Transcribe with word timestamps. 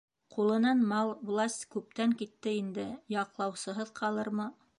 Ҡулынан 0.35 0.79
мал, 0.91 1.11
власть 1.27 1.67
күптән 1.75 2.15
китте, 2.23 2.57
инде 2.63 2.87
яҡлаусыһыҙ 3.19 3.95
ҡалырмы? 4.03 4.53